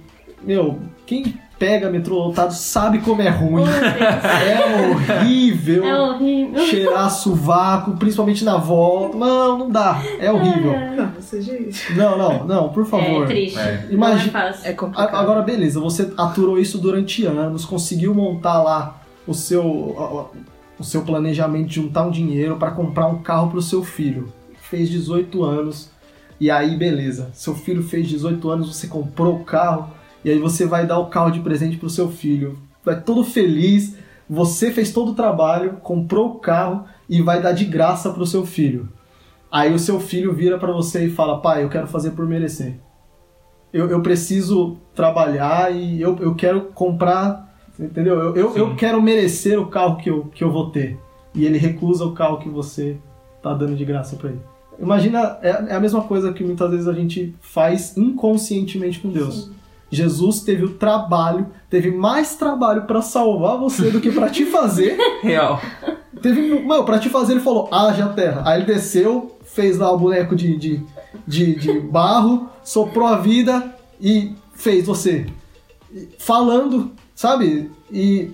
[0.44, 3.64] Meu, quem pega metrô lotado, sabe como é ruim.
[3.64, 4.44] Oh.
[4.50, 5.84] É horrível.
[5.84, 6.66] É horrível.
[6.66, 9.18] Cheirar sovaco, principalmente na volta.
[9.18, 10.02] Não, não dá.
[10.20, 10.74] É horrível.
[10.96, 11.94] Não, seja isso.
[11.96, 13.24] Não, não, não, por favor.
[13.26, 13.60] É triste.
[13.60, 13.88] É.
[13.92, 14.70] Imagina- é.
[14.70, 15.14] É complicado.
[15.14, 18.99] A- Agora, beleza, você aturou isso durante anos, conseguiu montar lá
[19.30, 19.64] o seu,
[20.78, 24.32] o seu planejamento de juntar um dinheiro para comprar um carro pro seu filho.
[24.62, 25.90] Fez 18 anos,
[26.40, 27.30] e aí, beleza.
[27.34, 29.92] Seu filho fez 18 anos, você comprou o carro,
[30.24, 32.58] e aí você vai dar o carro de presente pro seu filho.
[32.84, 33.96] Vai todo feliz,
[34.30, 38.46] você fez todo o trabalho, comprou o carro e vai dar de graça pro seu
[38.46, 38.90] filho.
[39.52, 42.80] Aí o seu filho vira para você e fala: pai, eu quero fazer por merecer
[43.72, 47.49] eu, eu preciso trabalhar e eu, eu quero comprar,
[47.80, 48.16] entendeu?
[48.16, 48.76] Eu, eu, eu Sim.
[48.76, 50.98] quero merecer o carro que eu, que eu vou ter.
[51.34, 52.98] E ele recusa o carro que você
[53.42, 54.42] tá dando de graça pra ele.
[54.80, 59.52] Imagina, é, é a mesma coisa que muitas vezes a gente faz inconscientemente com Deus.
[59.92, 64.98] Jesus teve o trabalho, teve mais trabalho pra salvar você do que pra te fazer.
[65.22, 65.60] Real.
[66.22, 68.44] Teve, mano, pra te fazer, ele falou, haja terra.
[68.46, 70.86] Aí ele desceu, fez lá o boneco de, de,
[71.26, 75.26] de, de barro, soprou a vida e fez você.
[76.20, 77.70] Falando, sabe?
[77.92, 78.32] E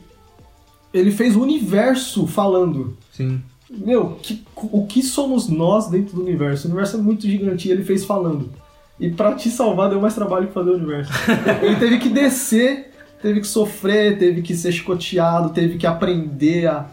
[0.94, 2.96] ele fez o universo falando.
[3.12, 3.42] Sim.
[3.68, 6.68] Meu, que- o que somos nós dentro do universo?
[6.68, 8.52] O universo é muito gigante e ele fez falando.
[9.00, 11.12] E pra te salvar deu mais trabalho que fazer o universo.
[11.64, 12.92] ele teve que descer,
[13.24, 16.86] teve que sofrer, teve que ser chicoteado, teve que aprender a.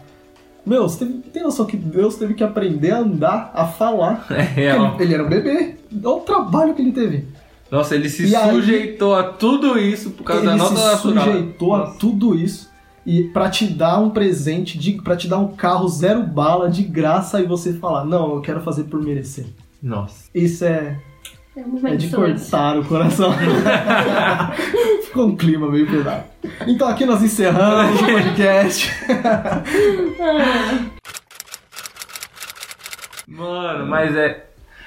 [0.65, 4.25] Meu, você teve- tem noção que Deus teve que aprender a andar, a falar?
[4.31, 4.95] É real.
[4.95, 5.75] Ele, ele era um bebê.
[6.03, 7.27] Olha o trabalho que ele teve.
[7.73, 10.83] Nossa, ele se E aí- sujeitou a tudo isso por causa da ele nota se
[11.07, 11.25] natural.
[11.25, 12.71] sujeitou a tudo isso.
[13.03, 16.83] E pra te dar um presente, de, pra te dar um carro zero bala de
[16.83, 19.47] graça e você falar, não, eu quero fazer por merecer.
[19.81, 20.29] Nossa.
[20.35, 20.99] Isso é,
[21.57, 23.33] É um é de cortar o coração.
[25.05, 26.25] Ficou um clima meio pesado.
[26.67, 28.91] Então aqui nós encerramos o podcast.
[33.27, 34.45] Mano, mas é.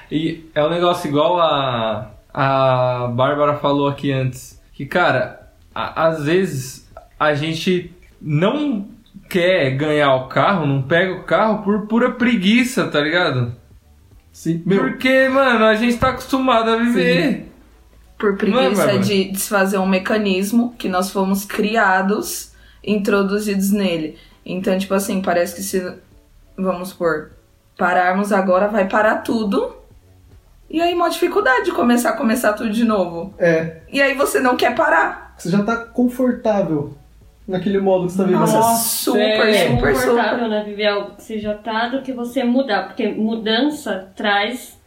[0.09, 2.11] E é um negócio igual a.
[2.39, 4.61] A Bárbara falou aqui antes.
[4.73, 6.87] Que, cara, a- às vezes
[7.19, 8.87] a gente não
[9.27, 13.55] quer ganhar o carro, não pega o carro por pura preguiça, tá ligado?
[14.31, 17.51] Sim, meu, Porque, mano, a gente tá acostumado a viver.
[18.19, 18.99] Por Não é, preguiça Bárbara?
[18.99, 22.51] de desfazer um mecanismo que nós fomos criados,
[22.83, 24.15] introduzidos nele.
[24.45, 25.91] Então, tipo assim, parece que se,
[26.55, 27.31] vamos supor,
[27.75, 29.75] pararmos agora, vai parar tudo.
[30.69, 33.33] E aí, uma dificuldade de começar a começar tudo de novo.
[33.39, 35.33] é, E aí você não quer parar.
[35.37, 36.93] você já tá confortável
[37.47, 38.39] naquele modo que você tá vivendo.
[38.41, 39.67] Nossa, super, é.
[39.69, 39.93] super, super.
[39.93, 40.63] confortável, né?
[40.65, 42.87] Viver algo que você já tá do que você mudar.
[42.87, 44.77] Porque mudança traz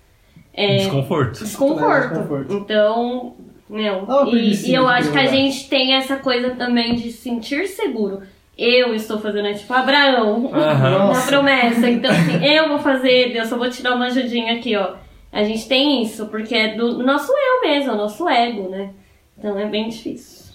[0.52, 1.42] é, Desconforto.
[1.42, 2.08] desconforto.
[2.10, 2.52] desconforto.
[2.54, 3.34] Então,
[3.68, 4.04] meu.
[4.08, 7.22] Ah, uma e, e eu acho que a gente tem essa coisa também de se
[7.22, 8.20] sentir seguro.
[8.58, 11.26] Eu estou fazendo, é tipo Abraão, na Nossa.
[11.28, 11.88] promessa.
[11.88, 14.96] Então, assim, eu vou fazer, Deus, só vou te dar uma ajudinha aqui, ó.
[15.32, 18.90] A gente tem isso, porque é do nosso eu mesmo, é o nosso ego, né?
[19.38, 20.50] Então é bem difícil.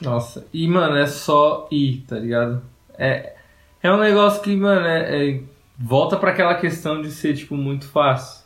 [0.00, 2.62] Nossa, e mano, é só ir, tá ligado?
[2.98, 3.34] É,
[3.82, 5.40] é um negócio que, mano, é, é-
[5.78, 8.44] volta pra aquela questão de ser, tipo, muito fácil.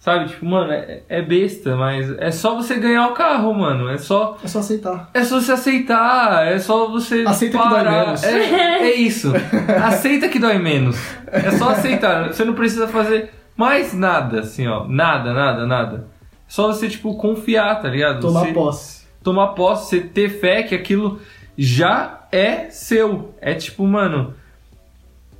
[0.00, 3.88] Sabe, tipo, mano, é, é besta, mas é só você ganhar o carro, mano.
[3.88, 5.10] É só, É só aceitar.
[5.12, 7.24] é só você aceitar, é só você.
[7.26, 8.04] Aceita que dói parar.
[8.06, 8.22] menos.
[8.22, 9.32] É, é isso.
[9.84, 10.96] Aceita que dói menos.
[11.32, 12.28] É só aceitar.
[12.28, 14.86] Você não precisa fazer mais nada, assim, ó.
[14.88, 16.06] Nada, nada, nada.
[16.46, 18.20] Só você, tipo, confiar, tá ligado?
[18.20, 19.06] Tomar Você- posse.
[19.22, 21.20] tomar posse, você ter fé que aquilo
[21.58, 23.34] já é seu.
[23.40, 24.32] É tipo, mano.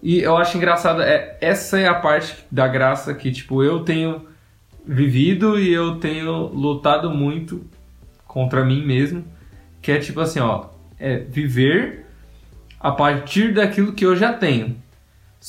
[0.03, 4.27] E eu acho engraçado, é, essa é a parte da graça que, tipo, eu tenho
[4.87, 7.65] vivido e eu tenho lutado muito
[8.27, 9.25] contra mim mesmo.
[9.81, 10.67] Que é tipo assim, ó.
[11.01, 12.05] É viver
[12.81, 14.77] a partir daquilo que eu já tenho.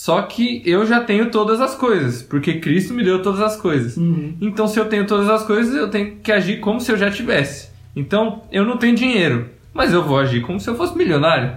[0.01, 3.97] Só que eu já tenho todas as coisas, porque Cristo me deu todas as coisas.
[3.97, 4.33] Uhum.
[4.39, 7.11] Então, se eu tenho todas as coisas, eu tenho que agir como se eu já
[7.11, 7.69] tivesse.
[7.93, 11.51] Então, eu não tenho dinheiro, mas eu vou agir como se eu fosse milionário.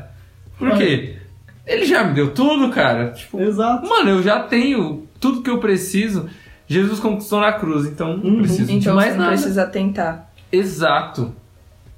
[0.59, 1.19] Por quê?
[1.65, 3.13] Ele já me deu tudo, cara.
[3.13, 3.89] Tipo, Exato.
[3.89, 6.29] mano, eu já tenho tudo que eu preciso.
[6.67, 8.39] Jesus conquistou na cruz, então não Uhum.
[8.41, 9.37] preciso de Então mais você não nada.
[9.37, 10.33] precisa tentar.
[10.51, 11.33] Exato.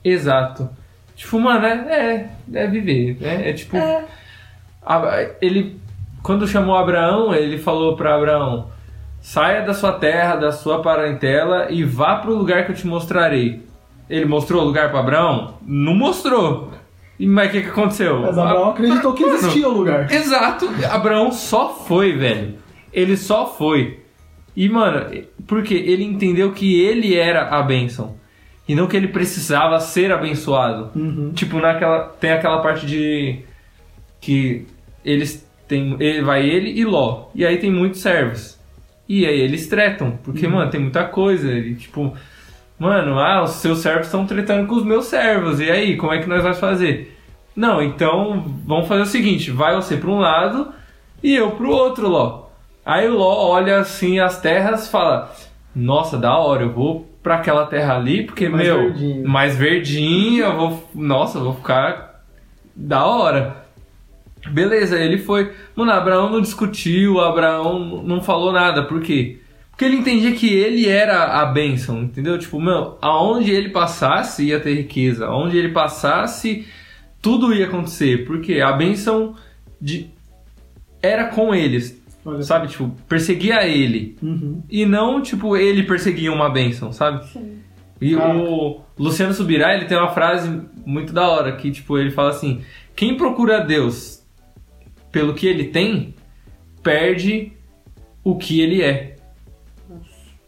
[0.04, 0.68] Exato.
[1.16, 3.16] Tipo, mano, é, é, é viver.
[3.22, 3.78] É, é tipo.
[4.84, 5.82] a- ele.
[6.24, 8.68] Quando chamou Abraão, ele falou pra Abraão:
[9.20, 13.62] saia da sua terra, da sua parentela e vá pro lugar que eu te mostrarei.
[14.08, 15.58] Ele mostrou o lugar pra Abraão?
[15.62, 16.70] Não mostrou.
[17.20, 18.20] E mas o que, que aconteceu?
[18.20, 20.10] Mas Abraão acreditou que existia o lugar.
[20.10, 20.66] Exato.
[20.90, 22.54] Abraão só foi, velho.
[22.90, 24.00] Ele só foi.
[24.56, 25.06] E, mano,
[25.46, 28.16] porque ele entendeu que ele era a bênção.
[28.66, 30.90] E não que ele precisava ser abençoado.
[30.96, 31.32] Uhum.
[31.34, 32.04] Tipo, naquela.
[32.18, 33.40] Tem aquela parte de.
[34.20, 34.66] Que
[35.04, 35.43] eles
[35.74, 35.96] têm.
[35.98, 37.26] Ele, vai ele e Ló.
[37.34, 38.58] E aí tem muitos servos.
[39.08, 40.18] E aí eles tretam.
[40.22, 41.52] Porque, mano, tem muita coisa.
[41.52, 42.14] E, tipo.
[42.78, 45.60] Mano, ah, os seus servos estão tretando com os meus servos.
[45.60, 47.16] E aí, como é que nós vamos fazer?
[47.54, 50.72] Não, então vamos fazer o seguinte: vai você para um lado
[51.22, 52.44] e eu pro outro, Ló.
[52.84, 55.32] Aí o Ló olha assim as terras fala:
[55.74, 59.28] Nossa, da hora, eu vou pra aquela terra ali, porque, Mais meu, verdinho.
[59.28, 60.90] mais verdinho, eu vou.
[60.94, 62.22] Nossa, eu vou ficar
[62.74, 63.63] da hora.
[64.50, 65.52] Beleza, ele foi.
[65.74, 69.38] Mano, Abraão não discutiu, Abraão não falou nada, por quê?
[69.70, 72.38] Porque ele entendia que ele era a bênção, entendeu?
[72.38, 76.66] Tipo, meu, aonde ele passasse ia ter riqueza, aonde ele passasse
[77.20, 79.34] tudo ia acontecer, porque a bênção
[79.80, 80.10] de
[81.02, 82.68] era com eles, Olha sabe?
[82.68, 84.16] Tipo, perseguia ele.
[84.22, 84.62] Uhum.
[84.70, 87.26] E não, tipo, ele perseguia uma bênção, sabe?
[88.00, 88.38] E Caraca.
[88.38, 92.62] o Luciano Subirá, ele tem uma frase muito da hora, que, tipo, ele fala assim,
[92.96, 94.23] quem procura Deus
[95.14, 96.12] pelo que ele tem,
[96.82, 97.52] perde
[98.24, 99.14] o que ele é.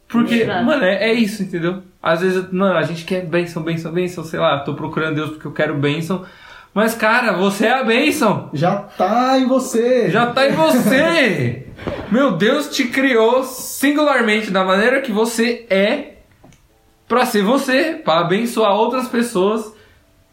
[0.09, 0.65] Porque, Exato.
[0.65, 1.85] mano, é, é isso, entendeu?
[2.03, 5.47] Às vezes, mano, a gente quer bênção, bênção, bênção, sei lá, tô procurando Deus porque
[5.47, 6.27] eu quero bênção.
[6.75, 8.51] Mas, cara, você é a bênção.
[8.53, 10.11] Já tá em você.
[10.11, 11.69] Já tá em você!
[12.11, 16.17] Meu Deus te criou singularmente da maneira que você é
[17.07, 19.73] pra ser você, pra abençoar outras pessoas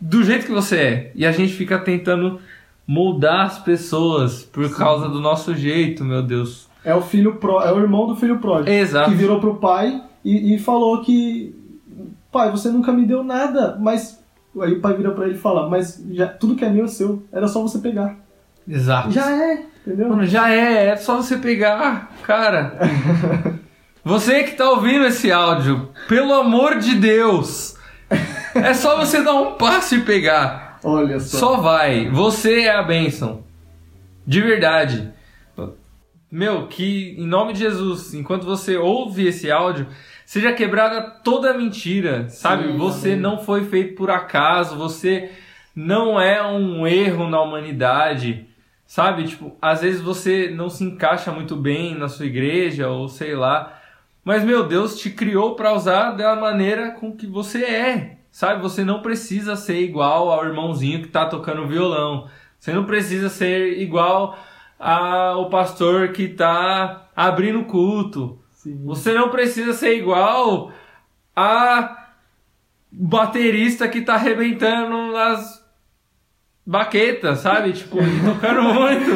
[0.01, 1.11] do jeito que você é.
[1.13, 2.41] E a gente fica tentando
[2.87, 6.67] moldar as pessoas por causa do nosso jeito, meu Deus.
[6.83, 8.69] É o filho pró, é o irmão do filho pródigo.
[8.69, 9.09] Exato.
[9.09, 11.55] Que virou pro pai e, e falou que
[12.31, 14.19] pai, você nunca me deu nada, mas
[14.59, 16.87] aí o pai vira pra ele e fala, mas já, tudo que é meu é
[16.87, 18.17] seu, era só você pegar.
[18.67, 19.11] Exato.
[19.11, 20.09] Já é, entendeu?
[20.09, 22.79] Mano, já é, é só você pegar, cara.
[24.05, 27.77] Você que tá ouvindo esse áudio, pelo amor de Deus,
[28.53, 30.72] é só você dar um passo e pegar.
[30.83, 31.37] Olha só.
[31.37, 32.09] Só vai.
[32.09, 33.43] Você é a bênção.
[34.25, 35.13] De verdade.
[36.31, 39.85] Meu, que em nome de Jesus, enquanto você ouve esse áudio,
[40.25, 42.71] seja quebrada toda a mentira, sabe?
[42.71, 45.29] Sim, você não foi feito por acaso, você
[45.75, 48.47] não é um erro na humanidade,
[48.87, 49.27] sabe?
[49.27, 53.79] Tipo, às vezes você não se encaixa muito bem na sua igreja ou sei lá,
[54.25, 58.63] mas meu Deus te criou para usar da maneira com que você é, sabe?
[58.63, 62.27] Você não precisa ser igual ao irmãozinho que tá tocando violão.
[62.59, 64.37] Você não precisa ser igual
[64.79, 68.39] ao pastor que tá abrindo culto.
[68.49, 68.83] Sim.
[68.85, 70.71] Você não precisa ser igual
[71.35, 72.09] a
[72.91, 75.63] baterista que tá arrebentando nas
[76.65, 77.71] baquetas, sabe?
[77.73, 79.11] Tipo, tocando muito.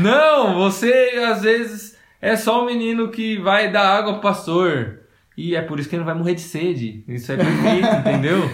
[0.00, 5.02] Não, você às vezes é só um menino que vai dar água pro pastor.
[5.40, 7.04] E é por isso que ele não vai morrer de sede.
[7.06, 8.50] Isso é perfeito, entendeu?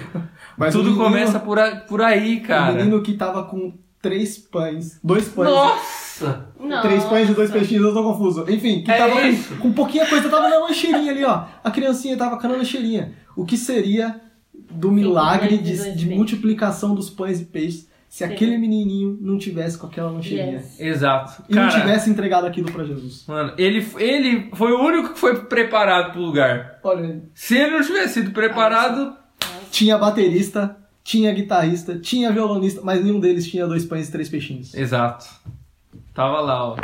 [0.57, 2.73] Mas o Tudo menino- começa por, a- por aí, O cara.
[2.75, 5.49] menino que tava com três pães, dois pães.
[5.49, 6.49] Nossa!
[6.83, 8.45] Três pães de dois peixinhos, eu tô confuso.
[8.51, 9.55] Enfim, que É tava isso.
[9.57, 11.45] com, com pouquinha coisa, tava na lancheirinha ali, ó.
[11.65, 13.15] A criancinha tava com a lancheirinha.
[13.35, 14.21] O que seria
[14.71, 19.77] do milagre e de, de multiplicação dos pães e peixes se aquele menininho não tivesse
[19.77, 20.59] com aquela lancheirinha?
[20.59, 20.79] Yes.
[20.79, 21.43] Exato.
[21.49, 23.25] E não Cara, tivesse entregado aquilo pra Jesus.
[23.27, 26.79] Mano, ele, ele foi o único que foi preparado pro lugar.
[26.85, 29.17] Olha, Se ele não tivesse sido preparado,
[29.69, 34.73] tinha baterista, tinha guitarrista, tinha violonista, mas nenhum deles tinha dois pães e três peixinhos.
[34.75, 35.27] exato.
[36.15, 36.77] Tava lá, ó.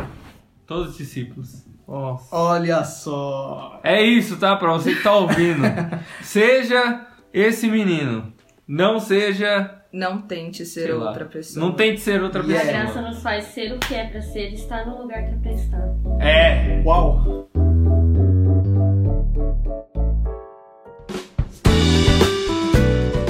[0.66, 1.64] Todos os discípulos.
[1.86, 2.26] Nossa.
[2.34, 3.78] Olha só.
[3.84, 4.56] É isso, tá?
[4.56, 5.62] Pra você que tá ouvindo.
[6.22, 8.32] seja esse menino.
[8.66, 9.79] Não seja.
[9.92, 11.66] Não tente ser sei lá, outra pessoa.
[11.66, 12.64] Não tente ser outra A pessoa.
[12.64, 15.52] graça nos faz ser o que é pra ser, estar no lugar que é pra
[15.52, 15.94] estar.
[16.20, 16.82] É.
[16.84, 17.48] Uau!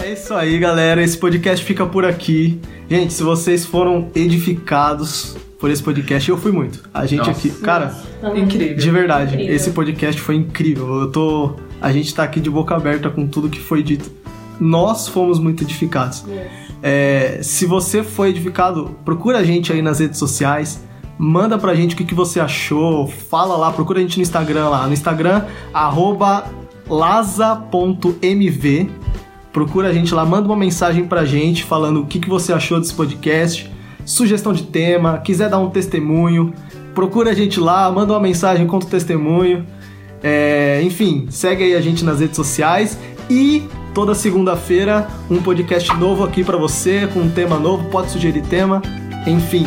[0.04, 1.02] É isso aí, galera.
[1.02, 2.60] Esse podcast fica por aqui.
[2.88, 6.88] Gente, se vocês foram edificados por esse podcast, eu fui muito.
[6.92, 7.30] A gente Nossa.
[7.32, 7.94] aqui, cara.
[8.34, 8.76] Incrível.
[8.76, 9.54] de verdade, Incrível.
[9.54, 11.00] esse podcast foi incrível.
[11.02, 14.10] Eu tô, a gente tá aqui de boca aberta com tudo que foi dito.
[14.60, 16.24] Nós fomos muito edificados.
[16.82, 20.82] É, se você foi edificado, procura a gente aí nas redes sociais.
[21.18, 23.06] Manda pra gente o que, que você achou.
[23.06, 24.86] Fala lá, procura a gente no Instagram lá.
[24.86, 25.44] No Instagram,
[26.88, 28.90] laza.mv.
[29.52, 32.78] Procura a gente lá, manda uma mensagem pra gente falando o que, que você achou
[32.78, 33.68] desse podcast,
[34.04, 36.54] sugestão de tema, quiser dar um testemunho.
[36.94, 39.66] Procura a gente lá, manda uma mensagem, conta o testemunho.
[40.22, 42.96] É, enfim, segue aí a gente nas redes sociais
[43.28, 43.64] e
[43.94, 48.82] toda segunda-feira um podcast novo aqui pra você com um tema novo, pode sugerir tema.
[49.26, 49.66] Enfim,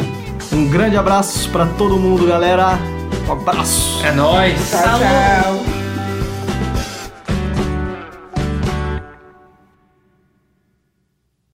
[0.51, 2.77] um grande abraço pra todo mundo, galera.
[3.27, 4.05] Um abraço.
[4.05, 4.59] É nóis.
[4.69, 5.72] Falou!